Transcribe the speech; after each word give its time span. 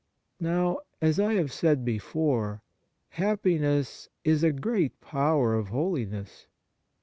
Now, 0.39 0.79
as 0.99 1.19
I 1.19 1.33
have 1.35 1.53
said 1.53 1.85
before, 1.85 2.63
happiness 3.09 4.09
is 4.23 4.43
a 4.43 4.51
great 4.51 4.99
power 4.99 5.53
of 5.53 5.67
holiness. 5.67 6.47